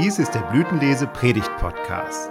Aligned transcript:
Dies 0.00 0.20
ist 0.20 0.32
der 0.32 0.42
Blütenlese 0.42 1.08
Predigt 1.08 1.50
Podcast. 1.56 2.30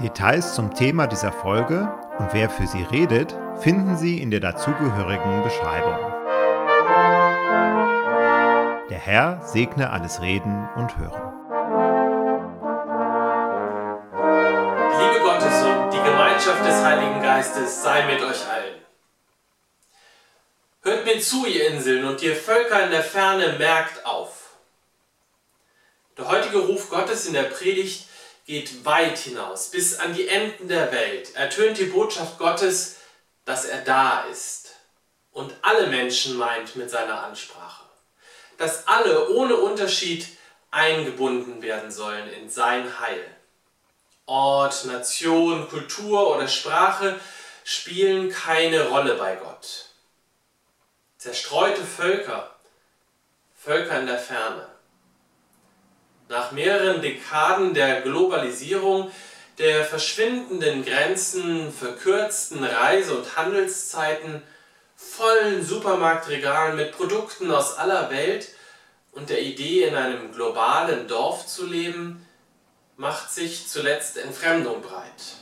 Details 0.00 0.56
zum 0.56 0.74
Thema 0.74 1.06
dieser 1.06 1.30
Folge 1.30 1.88
und 2.18 2.32
wer 2.32 2.50
für 2.50 2.66
sie 2.66 2.82
redet, 2.82 3.38
finden 3.60 3.96
Sie 3.96 4.20
in 4.20 4.32
der 4.32 4.40
dazugehörigen 4.40 5.44
Beschreibung. 5.44 5.96
Der 8.90 8.98
Herr 8.98 9.40
segne 9.44 9.90
alles 9.90 10.20
Reden 10.20 10.68
und 10.74 10.98
Hören. 10.98 11.32
Liebe 14.98 15.20
Gottes 15.22 15.62
und 15.62 15.92
die 15.92 16.02
Gemeinschaft 16.02 16.66
des 16.66 16.84
Heiligen 16.84 17.22
Geistes 17.22 17.84
sei 17.84 18.04
mit 18.06 18.20
euch 18.20 18.44
allen. 18.50 18.80
Hört 20.82 21.04
mir 21.04 21.20
zu, 21.20 21.46
ihr 21.46 21.68
Inseln, 21.68 22.04
und 22.04 22.20
ihr 22.20 22.34
Völker 22.34 22.84
in 22.84 22.90
der 22.90 23.04
Ferne, 23.04 23.54
merkt 23.60 24.04
auf. 24.04 24.35
Der 26.16 26.28
heutige 26.28 26.58
Ruf 26.58 26.88
Gottes 26.90 27.26
in 27.26 27.34
der 27.34 27.44
Predigt 27.44 28.08
geht 28.46 28.84
weit 28.84 29.18
hinaus, 29.18 29.70
bis 29.70 29.98
an 29.98 30.14
die 30.14 30.28
Enden 30.28 30.68
der 30.68 30.92
Welt. 30.92 31.34
Ertönt 31.34 31.78
die 31.78 31.84
Botschaft 31.84 32.38
Gottes, 32.38 32.96
dass 33.44 33.64
er 33.64 33.82
da 33.82 34.24
ist 34.24 34.74
und 35.32 35.52
alle 35.62 35.88
Menschen 35.88 36.36
meint 36.36 36.76
mit 36.76 36.90
seiner 36.90 37.22
Ansprache. 37.24 37.84
Dass 38.56 38.86
alle 38.88 39.30
ohne 39.30 39.56
Unterschied 39.56 40.26
eingebunden 40.70 41.62
werden 41.62 41.90
sollen 41.90 42.28
in 42.32 42.48
sein 42.48 43.00
Heil. 43.00 43.24
Ort, 44.24 44.86
Nation, 44.86 45.68
Kultur 45.68 46.34
oder 46.34 46.48
Sprache 46.48 47.20
spielen 47.64 48.30
keine 48.30 48.88
Rolle 48.88 49.14
bei 49.14 49.36
Gott 49.36 49.86
zerstreute 51.26 51.82
Völker, 51.82 52.54
Völker 53.56 53.98
in 53.98 54.06
der 54.06 54.18
Ferne. 54.18 54.68
Nach 56.28 56.52
mehreren 56.52 57.00
Dekaden 57.00 57.74
der 57.74 58.00
Globalisierung, 58.00 59.10
der 59.58 59.84
verschwindenden 59.84 60.84
Grenzen, 60.84 61.72
verkürzten 61.72 62.62
Reise- 62.64 63.16
und 63.16 63.36
Handelszeiten, 63.36 64.42
vollen 64.96 65.64
Supermarktregalen 65.64 66.76
mit 66.76 66.92
Produkten 66.92 67.50
aus 67.50 67.76
aller 67.76 68.10
Welt 68.10 68.48
und 69.12 69.30
der 69.30 69.42
Idee, 69.42 69.84
in 69.84 69.94
einem 69.94 70.32
globalen 70.32 71.08
Dorf 71.08 71.46
zu 71.46 71.66
leben, 71.66 72.26
macht 72.96 73.30
sich 73.30 73.68
zuletzt 73.68 74.16
Entfremdung 74.16 74.82
breit. 74.82 75.36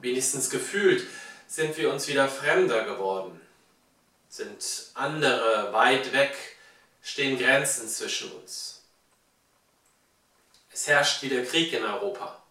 Wenigstens 0.00 0.50
gefühlt 0.50 1.06
sind 1.46 1.76
wir 1.76 1.92
uns 1.92 2.08
wieder 2.08 2.28
fremder 2.28 2.84
geworden 2.84 3.40
sind 4.32 4.86
andere 4.94 5.74
weit 5.74 6.14
weg, 6.14 6.34
stehen 7.02 7.38
Grenzen 7.38 7.86
zwischen 7.86 8.32
uns. 8.32 8.81
Es 10.72 10.86
herrscht 10.86 11.22
wieder 11.22 11.42
Krieg 11.44 11.72
in 11.72 11.84
Europa. 11.84 12.42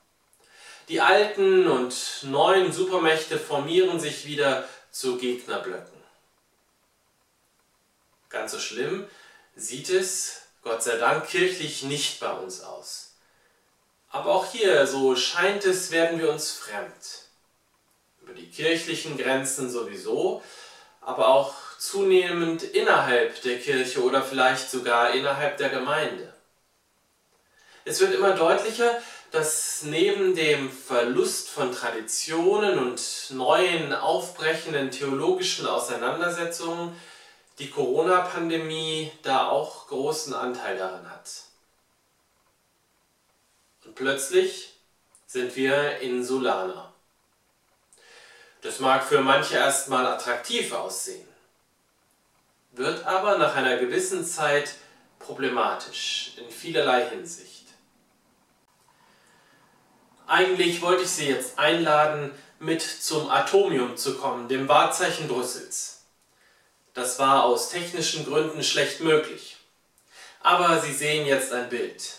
Die 0.88 1.02
alten 1.02 1.68
und 1.68 1.96
neuen 2.24 2.72
Supermächte 2.72 3.40
formieren 3.40 4.00
sich 4.00 4.26
wieder 4.26 4.68
zu 4.92 5.18
Gegnerblöcken. 5.18 6.02
Ganz 8.30 8.52
so 8.52 8.60
schlimm 8.60 9.08
sieht 9.56 9.90
es, 9.90 10.44
Gott 10.64 10.84
sei 10.84 10.98
Dank, 10.98 11.28
kirchlich 11.28 11.84
nicht 11.84 12.20
bei 12.20 12.32
uns 12.32 12.62
aus. 12.62 13.16
Aber 14.10 14.32
auch 14.32 14.52
hier, 14.52 14.86
so 14.86 15.16
scheint 15.16 15.66
es, 15.66 15.92
werden 15.92 16.20
wir 16.20 16.30
uns 16.30 16.52
fremd. 16.52 17.30
Über 18.22 18.34
die 18.34 18.50
kirchlichen 18.50 19.18
Grenzen 19.18 19.70
sowieso, 19.70 20.44
aber 21.00 21.30
auch 21.30 21.56
zunehmend 21.80 22.64
innerhalb 22.64 23.42
der 23.42 23.60
Kirche 23.60 24.04
oder 24.04 24.22
vielleicht 24.22 24.70
sogar 24.70 25.14
innerhalb 25.14 25.58
der 25.58 25.70
Gemeinde. 25.70 26.34
Es 27.92 28.00
wird 28.00 28.14
immer 28.14 28.32
deutlicher, 28.32 28.98
dass 29.32 29.84
neben 29.84 30.34
dem 30.34 30.72
Verlust 30.72 31.50
von 31.50 31.74
Traditionen 31.74 32.80
und 32.80 33.02
neuen 33.32 33.94
aufbrechenden 33.94 34.92
theologischen 34.92 35.68
Auseinandersetzungen 35.68 36.96
die 37.60 37.70
Corona-Pandemie 37.70 39.12
da 39.24 39.50
auch 39.50 39.88
großen 39.88 40.34
Anteil 40.34 40.78
daran 40.78 41.12
hat. 41.12 41.30
Und 43.84 43.96
plötzlich 43.96 44.74
sind 45.28 45.58
wir 45.58 46.00
Insulaner. 46.00 46.94
Das 48.62 48.80
mag 48.80 49.04
für 49.04 49.20
manche 49.20 49.56
erstmal 49.56 50.06
attraktiv 50.06 50.72
aussehen 50.72 51.28
wird 52.74 53.06
aber 53.06 53.38
nach 53.38 53.54
einer 53.56 53.76
gewissen 53.76 54.26
Zeit 54.26 54.76
problematisch 55.20 56.32
in 56.38 56.50
vielerlei 56.50 57.10
Hinsicht. 57.10 57.61
Eigentlich 60.32 60.82
wollte 60.82 61.04
ich 61.04 61.10
Sie 61.10 61.28
jetzt 61.28 61.60
einladen, 61.60 62.32
mit 62.58 62.82
zum 62.82 63.30
Atomium 63.30 63.98
zu 63.98 64.16
kommen, 64.16 64.48
dem 64.48 64.70
Wahrzeichen 64.70 65.28
Brüssels. 65.28 66.04
Das 66.94 67.20
war 67.20 67.44
aus 67.44 67.70
technischen 67.70 68.26
Gründen 68.26 68.64
schlecht 68.64 69.02
möglich. 69.02 69.58
Aber 70.40 70.80
Sie 70.80 70.94
sehen 70.94 71.26
jetzt 71.26 71.52
ein 71.52 71.68
Bild. 71.68 72.14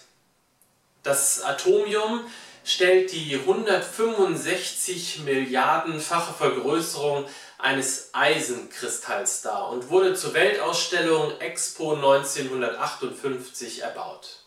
Das 1.02 1.42
Atomium 1.42 2.20
stellt 2.66 3.12
die 3.12 3.34
165 3.34 5.20
Milliardenfache 5.20 6.34
Vergrößerung 6.34 7.26
eines 7.56 8.10
Eisenkristalls 8.12 9.40
dar 9.40 9.70
und 9.70 9.88
wurde 9.88 10.14
zur 10.14 10.34
Weltausstellung 10.34 11.40
Expo 11.40 11.94
1958 11.94 13.80
erbaut. 13.80 14.40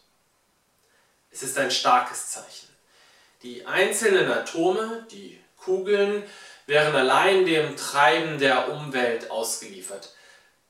Es 1.32 1.42
ist 1.42 1.58
ein 1.58 1.72
starkes 1.72 2.30
Zeichen. 2.30 2.75
Die 3.46 3.64
einzelnen 3.68 4.32
Atome, 4.32 5.06
die 5.12 5.40
Kugeln, 5.56 6.24
wären 6.66 6.96
allein 6.96 7.46
dem 7.46 7.78
Treiben 7.78 8.40
der 8.40 8.72
Umwelt 8.72 9.30
ausgeliefert. 9.30 10.16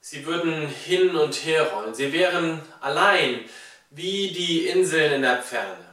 Sie 0.01 0.25
würden 0.25 0.67
hin 0.67 1.15
und 1.15 1.33
her 1.45 1.71
rollen. 1.71 1.95
Sie 1.95 2.11
wären 2.11 2.61
allein 2.81 3.45
wie 3.91 4.31
die 4.31 4.67
Inseln 4.67 5.13
in 5.13 5.21
der 5.21 5.41
Ferne. 5.41 5.85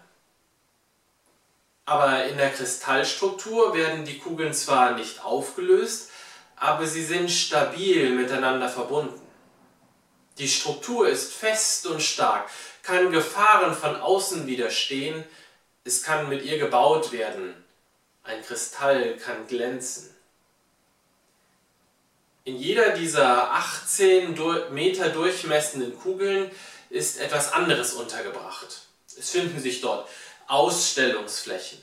Aber 1.84 2.24
in 2.24 2.36
der 2.36 2.50
Kristallstruktur 2.50 3.76
werden 3.76 4.04
die 4.04 4.18
Kugeln 4.18 4.52
zwar 4.52 4.96
nicht 4.96 5.24
aufgelöst, 5.24 6.10
aber 6.56 6.84
sie 6.84 7.04
sind 7.04 7.30
stabil 7.30 8.10
miteinander 8.10 8.68
verbunden. 8.68 9.22
Die 10.38 10.48
Struktur 10.48 11.08
ist 11.08 11.32
fest 11.32 11.86
und 11.86 12.02
stark, 12.02 12.50
kann 12.82 13.12
Gefahren 13.12 13.72
von 13.72 13.94
außen 13.94 14.48
widerstehen, 14.48 15.24
es 15.84 16.02
kann 16.02 16.28
mit 16.28 16.44
ihr 16.44 16.58
gebaut 16.58 17.12
werden, 17.12 17.54
ein 18.22 18.42
Kristall 18.42 19.16
kann 19.16 19.46
glänzen. 19.46 20.14
In 22.44 22.56
jeder 22.56 22.90
dieser 22.90 23.52
18 23.52 24.36
Meter 24.70 25.08
durchmessenden 25.10 25.98
Kugeln 25.98 26.50
ist 26.90 27.20
etwas 27.20 27.52
anderes 27.52 27.94
untergebracht. 27.94 28.82
Es 29.16 29.30
finden 29.30 29.60
sich 29.60 29.80
dort 29.80 30.08
Ausstellungsflächen, 30.48 31.82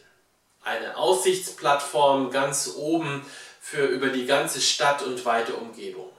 eine 0.64 0.98
Aussichtsplattform 0.98 2.32
ganz 2.32 2.74
oben 2.76 3.26
für 3.62 3.86
über 3.86 4.10
die 4.10 4.26
ganze 4.26 4.62
Stadt 4.62 5.02
und 5.02 5.24
weite 5.26 5.56
Umgebung. 5.56 6.12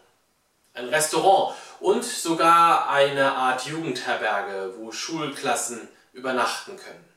Ein 0.73 0.89
Restaurant 0.89 1.57
und 1.81 2.05
sogar 2.05 2.89
eine 2.89 3.33
Art 3.33 3.67
Jugendherberge, 3.67 4.75
wo 4.79 4.93
Schulklassen 4.93 5.89
übernachten 6.13 6.77
können. 6.77 7.10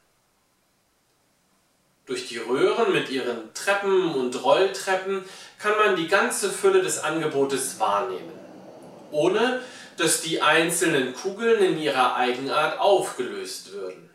Durch 2.05 2.27
die 2.27 2.37
Röhren 2.37 2.91
mit 2.91 3.09
ihren 3.09 3.53
Treppen 3.53 4.13
und 4.13 4.43
Rolltreppen 4.43 5.23
kann 5.57 5.77
man 5.77 5.95
die 5.95 6.09
ganze 6.09 6.51
Fülle 6.51 6.81
des 6.81 6.99
Angebotes 6.99 7.79
wahrnehmen, 7.79 8.33
ohne 9.11 9.61
dass 9.97 10.21
die 10.21 10.41
einzelnen 10.41 11.13
Kugeln 11.13 11.63
in 11.63 11.77
ihrer 11.77 12.15
Eigenart 12.15 12.79
aufgelöst 12.79 13.71
würden. 13.71 14.09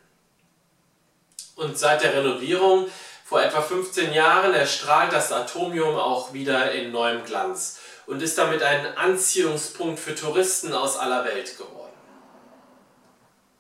Und 1.56 1.79
seit 1.79 2.02
der 2.02 2.14
Renovierung 2.14 2.88
vor 3.25 3.43
etwa 3.43 3.62
15 3.62 4.12
Jahren 4.12 4.52
erstrahlt 4.52 5.12
das 5.12 5.32
Atomium 5.32 5.96
auch 5.96 6.32
wieder 6.32 6.73
in 6.73 6.93
neuem 6.93 7.25
Glanz 7.25 7.79
und 8.06 8.23
ist 8.23 8.38
damit 8.38 8.62
ein 8.62 8.96
Anziehungspunkt 8.96 9.99
für 9.99 10.14
Touristen 10.14 10.73
aus 10.75 10.96
aller 10.96 11.25
Welt 11.25 11.56
geworden. 11.56 11.93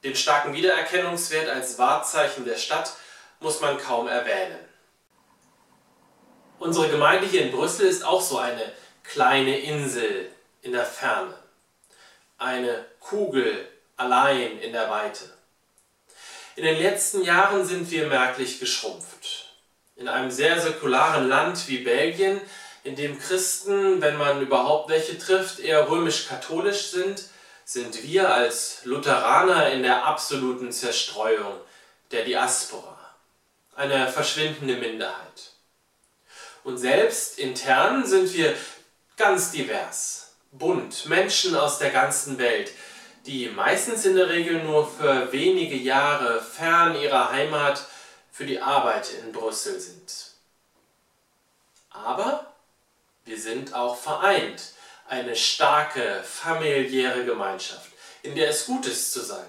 Den 0.04 0.14
starken 0.14 0.54
Wiedererkennungswert 0.54 1.48
als 1.48 1.78
Wahrzeichen 1.78 2.44
der 2.44 2.56
Stadt 2.56 2.92
muss 3.40 3.60
man 3.60 3.78
kaum 3.78 4.08
erwähnen. 4.08 4.58
Unsere 6.58 6.88
Gemeinde 6.88 7.26
hier 7.26 7.42
in 7.42 7.52
Brüssel 7.52 7.86
ist 7.86 8.04
auch 8.04 8.20
so 8.20 8.38
eine 8.38 8.72
kleine 9.04 9.58
Insel 9.58 10.30
in 10.62 10.72
der 10.72 10.84
Ferne, 10.84 11.34
eine 12.36 12.84
Kugel 13.00 13.68
allein 13.96 14.58
in 14.58 14.72
der 14.72 14.90
Weite. 14.90 15.24
In 16.56 16.64
den 16.64 16.80
letzten 16.80 17.22
Jahren 17.22 17.64
sind 17.64 17.90
wir 17.90 18.08
merklich 18.08 18.58
geschrumpft 18.58 19.48
in 19.98 20.08
einem 20.08 20.30
sehr 20.30 20.60
säkularen 20.60 21.28
Land 21.28 21.68
wie 21.68 21.78
Belgien, 21.78 22.40
in 22.84 22.94
dem 22.94 23.18
Christen, 23.18 24.00
wenn 24.00 24.16
man 24.16 24.40
überhaupt 24.40 24.88
welche 24.88 25.18
trifft, 25.18 25.58
eher 25.58 25.90
römisch-katholisch 25.90 26.90
sind, 26.90 27.24
sind 27.64 28.02
wir 28.04 28.32
als 28.32 28.84
Lutheraner 28.84 29.70
in 29.70 29.82
der 29.82 30.04
absoluten 30.04 30.72
Zerstreuung 30.72 31.52
der 32.12 32.24
Diaspora, 32.24 32.97
eine 33.78 34.08
verschwindende 34.08 34.76
Minderheit. 34.76 35.52
Und 36.64 36.78
selbst 36.78 37.38
intern 37.38 38.04
sind 38.04 38.34
wir 38.34 38.56
ganz 39.16 39.52
divers, 39.52 40.34
bunt, 40.50 41.06
Menschen 41.06 41.54
aus 41.54 41.78
der 41.78 41.90
ganzen 41.90 42.38
Welt, 42.38 42.72
die 43.24 43.48
meistens 43.48 44.04
in 44.04 44.16
der 44.16 44.28
Regel 44.28 44.64
nur 44.64 44.90
für 44.90 45.32
wenige 45.32 45.76
Jahre 45.76 46.42
fern 46.42 47.00
ihrer 47.00 47.30
Heimat 47.30 47.86
für 48.32 48.46
die 48.46 48.60
Arbeit 48.60 49.10
in 49.22 49.32
Brüssel 49.32 49.78
sind. 49.78 50.32
Aber 51.90 52.52
wir 53.24 53.40
sind 53.40 53.74
auch 53.74 53.96
vereint, 53.96 54.72
eine 55.06 55.36
starke 55.36 56.22
familiäre 56.24 57.24
Gemeinschaft, 57.24 57.92
in 58.22 58.34
der 58.34 58.50
es 58.50 58.66
gut 58.66 58.86
ist 58.86 59.12
zu 59.12 59.20
sein. 59.20 59.48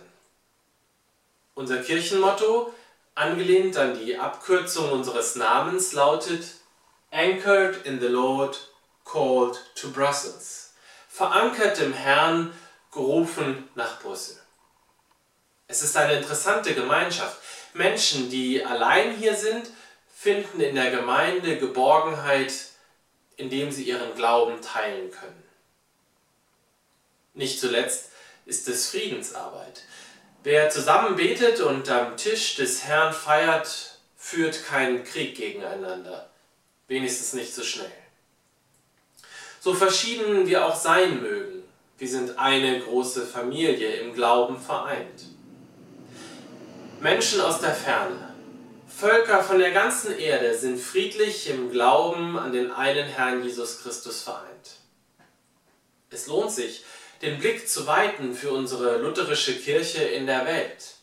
Unser 1.56 1.82
Kirchenmotto, 1.82 2.74
angelehnt 3.19 3.75
an 3.75 4.00
die 4.00 4.18
Abkürzung 4.18 4.92
unseres 4.92 5.36
Namens, 5.36 5.92
lautet 5.92 6.45
Anchored 7.12 7.86
in 7.86 8.00
the 8.00 8.07
Lord, 8.07 8.57
called 9.04 9.60
to 9.75 9.89
Brussels. 9.89 10.74
Verankert 11.10 11.80
im 11.80 11.92
Herrn, 11.92 12.54
gerufen 12.92 13.68
nach 13.75 14.00
Brüssel. 14.01 14.39
Es 15.68 15.83
ist 15.83 15.98
eine 15.98 16.13
interessante 16.13 16.74
Gemeinschaft. 16.74 17.38
Menschen, 17.74 18.30
die 18.30 18.66
allein 18.66 19.16
hier 19.16 19.36
sind, 19.36 19.69
finden 20.15 20.62
in 20.62 20.75
der 20.75 20.89
Gemeinde 20.89 21.57
Geborgenheit, 21.57 22.54
indem 23.36 23.72
sie 23.72 23.83
ihren 23.83 24.15
Glauben 24.15 24.62
teilen 24.62 25.12
können. 25.12 25.44
Nicht 27.33 27.60
zuletzt 27.60 28.12
ist 28.45 28.68
es 28.68 28.89
Friedensarbeit. 28.89 29.83
Wer 30.44 30.69
zusammen 30.69 31.15
betet 31.15 31.59
und 31.59 31.89
am 31.89 32.15
Tisch 32.15 32.56
des 32.56 32.86
Herrn 32.86 33.13
feiert, 33.13 34.00
führt 34.15 34.65
keinen 34.65 35.03
Krieg 35.03 35.36
gegeneinander, 35.36 36.30
wenigstens 36.88 37.33
nicht 37.33 37.53
so 37.53 37.63
schnell. 37.63 37.91
So 39.59 39.74
verschieden 39.74 40.47
wir 40.47 40.65
auch 40.65 40.75
sein 40.75 41.21
mögen, 41.21 41.63
wir 41.97 42.07
sind 42.07 42.39
eine 42.39 42.80
große 42.80 43.25
Familie 43.25 43.95
im 43.95 44.13
Glauben 44.13 44.57
vereint. 44.57 45.25
Menschen 47.01 47.41
aus 47.41 47.59
der 47.59 47.74
Ferne, 47.74 48.33
Völker 49.00 49.44
von 49.44 49.59
der 49.59 49.71
ganzen 49.71 50.18
Erde 50.18 50.57
sind 50.57 50.80
friedlich 50.80 51.50
im 51.50 51.71
Glauben 51.71 52.38
an 52.38 52.51
den 52.51 52.71
einen 52.71 53.07
Herrn 53.07 53.44
Jesus 53.44 53.81
Christus 53.81 54.24
vereint. 54.24 54.80
Es 56.09 56.27
lohnt 56.27 56.51
sich, 56.51 56.83
den 57.21 57.39
Blick 57.39 57.68
zu 57.68 57.86
weiten 57.86 58.33
für 58.33 58.51
unsere 58.51 58.98
lutherische 58.98 59.56
Kirche 59.57 60.04
in 60.04 60.25
der 60.25 60.45
Welt, 60.45 60.95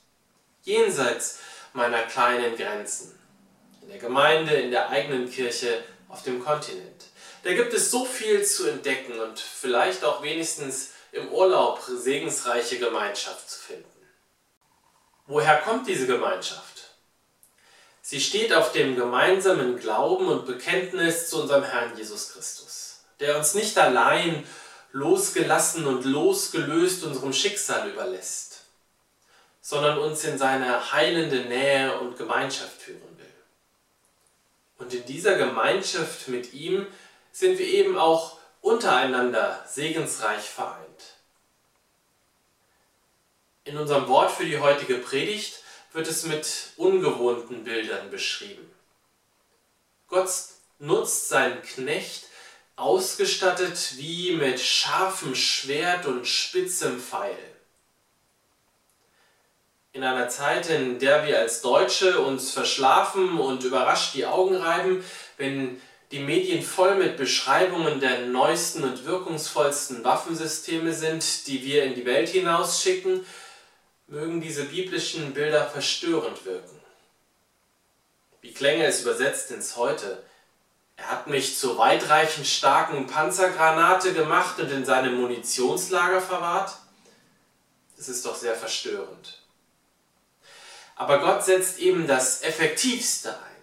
jenseits 0.63 1.39
meiner 1.73 2.03
kleinen 2.03 2.57
Grenzen, 2.57 3.19
in 3.83 3.89
der 3.89 3.99
Gemeinde, 3.99 4.55
in 4.55 4.71
der 4.71 4.89
eigenen 4.89 5.31
Kirche, 5.31 5.83
auf 6.09 6.23
dem 6.23 6.43
Kontinent. 6.43 7.05
Da 7.43 7.53
gibt 7.53 7.73
es 7.75 7.91
so 7.91 8.05
viel 8.05 8.45
zu 8.45 8.67
entdecken 8.69 9.21
und 9.21 9.39
vielleicht 9.39 10.05
auch 10.05 10.23
wenigstens 10.23 10.91
im 11.13 11.29
Urlaub 11.29 11.81
segensreiche 11.87 12.79
Gemeinschaft 12.79 13.51
zu 13.51 13.59
finden. 13.61 13.85
Woher 15.27 15.59
kommt 15.59 15.89
diese 15.89 16.07
Gemeinschaft? 16.07 16.91
Sie 18.01 18.21
steht 18.21 18.53
auf 18.53 18.71
dem 18.73 18.95
gemeinsamen 18.95 19.79
Glauben 19.79 20.29
und 20.29 20.47
Bekenntnis 20.47 21.29
zu 21.29 21.43
unserem 21.43 21.65
Herrn 21.65 21.97
Jesus 21.97 22.33
Christus, 22.33 23.01
der 23.19 23.37
uns 23.37 23.55
nicht 23.55 23.77
allein 23.79 24.47
losgelassen 24.93 25.87
und 25.87 26.05
losgelöst 26.05 27.05
unserem 27.05 27.33
Schicksal 27.33 27.91
überlässt, 27.91 28.65
sondern 29.61 29.99
uns 29.99 30.25
in 30.25 30.39
seine 30.39 30.93
heilende 30.93 31.41
Nähe 31.45 31.99
und 32.01 32.17
Gemeinschaft 32.17 32.81
führen 32.81 33.19
will. 33.19 33.27
Und 34.79 34.93
in 34.93 35.05
dieser 35.07 35.37
Gemeinschaft 35.37 36.29
mit 36.29 36.53
ihm 36.53 36.87
sind 37.33 37.59
wir 37.59 37.67
eben 37.67 37.99
auch 37.99 38.39
untereinander 38.61 39.65
segensreich 39.69 40.43
vereint. 40.43 40.87
In 43.65 43.77
unserem 43.79 44.07
Wort 44.09 44.31
für 44.31 44.45
die 44.45 44.59
heutige 44.59 44.99
Predigt 44.99 45.63
wird 45.93 46.07
es 46.07 46.25
mit 46.25 46.73
ungewohnten 46.77 47.65
Bildern 47.65 48.11
beschrieben. 48.11 48.71
Gott 50.09 50.31
nutzt 50.79 51.29
seinen 51.29 51.63
Knecht, 51.63 52.27
ausgestattet 52.77 53.95
wie 53.97 54.33
mit 54.33 54.61
scharfem 54.61 55.35
Schwert 55.35 56.07
und 56.07 56.27
spitzem 56.27 57.01
Pfeil. 57.01 57.37
In 59.93 60.05
einer 60.05 60.29
Zeit, 60.29 60.69
in 60.69 60.99
der 60.99 61.27
wir 61.27 61.39
als 61.39 61.63
Deutsche 61.63 62.21
uns 62.21 62.51
verschlafen 62.51 63.39
und 63.39 63.65
überrascht 63.65 64.15
die 64.15 64.27
Augen 64.27 64.57
reiben, 64.57 65.03
wenn 65.39 65.81
die 66.13 66.19
Medien 66.19 66.63
voll 66.63 66.97
mit 66.97 67.17
Beschreibungen 67.17 67.99
der 67.99 68.27
neuesten 68.27 68.85
und 68.85 69.07
wirkungsvollsten 69.07 70.05
Waffensysteme 70.05 70.93
sind, 70.93 71.47
die 71.47 71.65
wir 71.65 71.85
in 71.85 71.95
die 71.95 72.05
Welt 72.05 72.29
hinausschicken, 72.29 73.27
mögen 74.07 74.41
diese 74.41 74.65
biblischen 74.65 75.33
Bilder 75.33 75.67
verstörend 75.67 76.45
wirken. 76.45 76.79
Wie 78.43 78.53
klänge 78.53 78.85
es 78.85 79.01
übersetzt 79.01 79.51
ins 79.51 79.77
Heute? 79.77 80.23
Er 80.97 81.11
hat 81.11 81.27
mich 81.27 81.59
zur 81.59 81.79
weitreichend 81.79 82.47
starken 82.47 83.07
Panzergranate 83.07 84.15
gemacht 84.15 84.59
und 84.59 84.71
in 84.71 84.85
seinem 84.85 85.21
Munitionslager 85.21 86.21
verwahrt? 86.21 86.77
Das 87.97 88.09
ist 88.09 88.25
doch 88.25 88.35
sehr 88.35 88.55
verstörend. 88.55 89.43
Aber 90.97 91.21
Gott 91.21 91.45
setzt 91.45 91.79
eben 91.79 92.07
das 92.07 92.43
Effektivste 92.43 93.31
ein. 93.31 93.57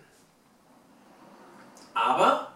Aber 1.96 2.54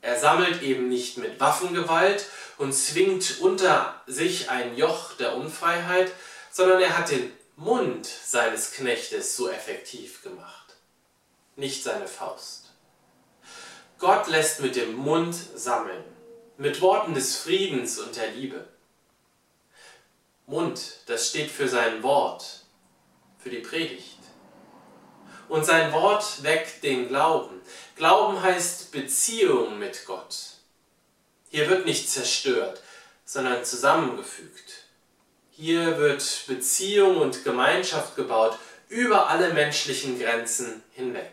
er 0.00 0.18
sammelt 0.18 0.62
eben 0.62 0.88
nicht 0.88 1.18
mit 1.18 1.38
Waffengewalt 1.40 2.26
und 2.58 2.72
zwingt 2.72 3.40
unter 3.40 4.00
sich 4.06 4.50
ein 4.50 4.76
Joch 4.76 5.14
der 5.14 5.36
Unfreiheit, 5.36 6.12
sondern 6.50 6.80
er 6.80 6.96
hat 6.96 7.10
den 7.10 7.32
Mund 7.56 8.06
seines 8.06 8.72
Knechtes 8.72 9.36
so 9.36 9.48
effektiv 9.48 10.22
gemacht, 10.22 10.76
nicht 11.56 11.82
seine 11.82 12.06
Faust. 12.06 12.61
Gott 14.02 14.26
lässt 14.26 14.58
mit 14.58 14.74
dem 14.74 14.96
Mund 14.96 15.32
sammeln, 15.54 16.02
mit 16.56 16.80
Worten 16.80 17.14
des 17.14 17.36
Friedens 17.36 18.00
und 18.00 18.16
der 18.16 18.32
Liebe. 18.32 18.66
Mund, 20.46 20.98
das 21.06 21.28
steht 21.28 21.52
für 21.52 21.68
sein 21.68 22.02
Wort, 22.02 22.64
für 23.38 23.48
die 23.48 23.60
Predigt. 23.60 24.18
Und 25.48 25.64
sein 25.64 25.92
Wort 25.92 26.42
weckt 26.42 26.82
den 26.82 27.06
Glauben. 27.06 27.60
Glauben 27.94 28.42
heißt 28.42 28.90
Beziehung 28.90 29.78
mit 29.78 30.04
Gott. 30.04 30.34
Hier 31.50 31.70
wird 31.70 31.86
nicht 31.86 32.10
zerstört, 32.10 32.82
sondern 33.24 33.64
zusammengefügt. 33.64 34.88
Hier 35.52 35.98
wird 35.98 36.46
Beziehung 36.48 37.18
und 37.18 37.44
Gemeinschaft 37.44 38.16
gebaut 38.16 38.58
über 38.88 39.28
alle 39.28 39.54
menschlichen 39.54 40.18
Grenzen 40.18 40.82
hinweg. 40.90 41.30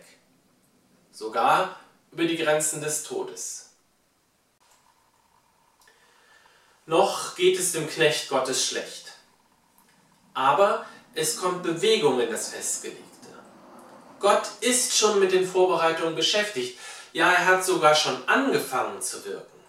Sogar 1.11 1.78
über 2.11 2.25
die 2.25 2.37
Grenzen 2.37 2.81
des 2.81 3.03
Todes. 3.03 3.69
Noch 6.85 7.35
geht 7.35 7.59
es 7.59 7.73
dem 7.73 7.87
Knecht 7.87 8.29
Gottes 8.29 8.65
schlecht. 8.65 9.13
Aber 10.33 10.85
es 11.13 11.37
kommt 11.37 11.63
Bewegung 11.63 12.19
in 12.19 12.31
das 12.31 12.49
Festgelegte. 12.49 13.03
Gott 14.19 14.47
ist 14.61 14.97
schon 14.97 15.19
mit 15.19 15.31
den 15.31 15.47
Vorbereitungen 15.47 16.15
beschäftigt. 16.15 16.79
Ja, 17.13 17.31
er 17.31 17.45
hat 17.45 17.63
sogar 17.63 17.95
schon 17.95 18.27
angefangen 18.27 19.01
zu 19.01 19.23
wirken. 19.25 19.59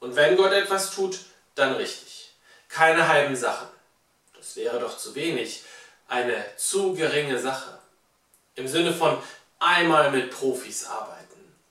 Und 0.00 0.16
wenn 0.16 0.36
Gott 0.36 0.52
etwas 0.52 0.90
tut, 0.90 1.20
dann 1.54 1.74
richtig. 1.74 2.34
Keine 2.68 3.06
halben 3.06 3.36
Sachen. 3.36 3.68
Das 4.36 4.56
wäre 4.56 4.78
doch 4.80 4.96
zu 4.96 5.14
wenig. 5.14 5.62
Eine 6.08 6.44
zu 6.56 6.94
geringe 6.94 7.38
Sache. 7.38 7.78
Im 8.54 8.66
Sinne 8.66 8.92
von 8.92 9.22
einmal 9.60 10.10
mit 10.10 10.30
Profis 10.30 10.86
arbeiten. 10.86 11.20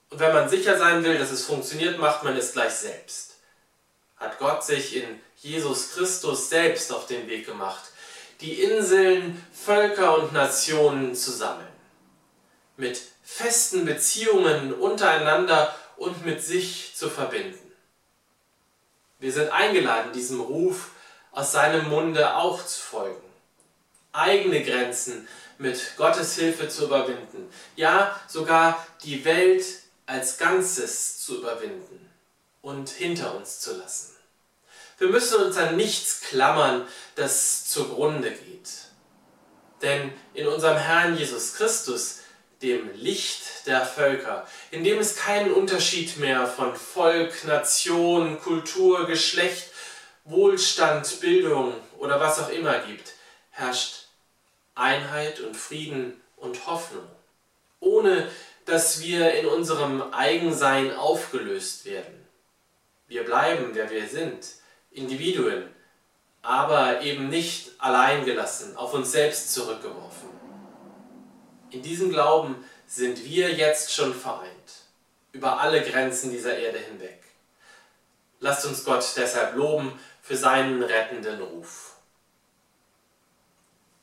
Und 0.09 0.19
wenn 0.19 0.33
man 0.33 0.49
sicher 0.49 0.77
sein 0.77 1.03
will, 1.03 1.17
dass 1.17 1.31
es 1.31 1.45
funktioniert, 1.45 1.99
macht 1.99 2.23
man 2.23 2.37
es 2.37 2.53
gleich 2.53 2.73
selbst. 2.73 3.35
Hat 4.17 4.39
Gott 4.39 4.63
sich 4.63 4.95
in 4.95 5.19
Jesus 5.37 5.91
Christus 5.91 6.49
selbst 6.49 6.91
auf 6.91 7.07
den 7.07 7.27
Weg 7.27 7.45
gemacht, 7.45 7.83
die 8.41 8.61
Inseln, 8.61 9.43
Völker 9.53 10.17
und 10.17 10.33
Nationen 10.33 11.15
zu 11.15 11.31
sammeln. 11.31 11.67
Mit 12.77 13.01
festen 13.23 13.85
Beziehungen 13.85 14.73
untereinander 14.73 15.75
und 15.97 16.25
mit 16.25 16.41
sich 16.41 16.93
zu 16.95 17.09
verbinden. 17.09 17.59
Wir 19.19 19.33
sind 19.33 19.51
eingeladen, 19.51 20.13
diesem 20.13 20.39
Ruf 20.39 20.91
aus 21.31 21.51
seinem 21.51 21.89
Munde 21.89 22.35
auch 22.35 22.65
zu 22.65 22.79
folgen. 22.79 23.21
Eigene 24.13 24.63
Grenzen 24.63 25.27
mit 25.59 25.97
Gottes 25.97 26.35
Hilfe 26.35 26.67
zu 26.69 26.85
überwinden. 26.85 27.49
Ja, 27.75 28.19
sogar 28.27 28.85
die 29.03 29.23
Welt 29.25 29.63
als 30.05 30.37
Ganzes 30.37 31.19
zu 31.19 31.37
überwinden 31.37 32.09
und 32.61 32.89
hinter 32.89 33.35
uns 33.35 33.59
zu 33.59 33.77
lassen. 33.77 34.15
Wir 34.97 35.09
müssen 35.09 35.41
uns 35.43 35.57
an 35.57 35.75
nichts 35.75 36.21
klammern, 36.21 36.87
das 37.15 37.67
zugrunde 37.67 38.31
geht. 38.31 38.69
Denn 39.81 40.11
in 40.33 40.47
unserem 40.47 40.77
Herrn 40.77 41.17
Jesus 41.17 41.53
Christus, 41.53 42.19
dem 42.61 42.91
Licht 42.93 43.67
der 43.67 43.85
Völker, 43.85 44.45
in 44.71 44.83
dem 44.83 44.99
es 44.99 45.15
keinen 45.15 45.53
Unterschied 45.53 46.17
mehr 46.17 46.47
von 46.47 46.75
Volk, 46.75 47.45
Nation, 47.45 48.41
Kultur, 48.41 49.07
Geschlecht, 49.07 49.71
Wohlstand, 50.25 51.21
Bildung 51.21 51.73
oder 51.97 52.19
was 52.19 52.39
auch 52.39 52.49
immer 52.49 52.79
gibt, 52.79 53.13
herrscht 53.51 54.08
Einheit 54.79 55.39
und 55.41 55.55
Frieden 55.55 56.19
und 56.37 56.65
Hoffnung, 56.67 57.07
ohne 57.79 58.29
dass 58.65 59.01
wir 59.01 59.33
in 59.33 59.45
unserem 59.45 60.01
Eigensein 60.13 60.95
aufgelöst 60.95 61.85
werden. 61.85 62.27
Wir 63.07 63.25
bleiben, 63.25 63.71
wer 63.73 63.89
wir 63.89 64.07
sind, 64.07 64.47
Individuen, 64.91 65.63
aber 66.41 67.01
eben 67.01 67.29
nicht 67.29 67.71
alleingelassen, 67.79 68.77
auf 68.77 68.93
uns 68.93 69.11
selbst 69.11 69.53
zurückgeworfen. 69.53 70.29
In 71.71 71.81
diesem 71.81 72.09
Glauben 72.09 72.63
sind 72.87 73.23
wir 73.25 73.51
jetzt 73.51 73.93
schon 73.93 74.13
vereint, 74.13 74.49
über 75.31 75.59
alle 75.59 75.81
Grenzen 75.81 76.31
dieser 76.31 76.57
Erde 76.57 76.79
hinweg. 76.79 77.23
Lasst 78.39 78.65
uns 78.65 78.83
Gott 78.85 79.05
deshalb 79.17 79.55
loben 79.55 79.99
für 80.21 80.37
seinen 80.37 80.81
rettenden 80.81 81.41
Ruf. 81.41 81.95